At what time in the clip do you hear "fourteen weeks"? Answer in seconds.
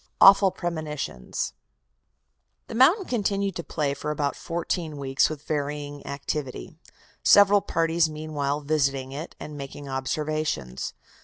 4.35-5.29